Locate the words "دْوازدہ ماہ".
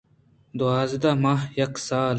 0.57-1.41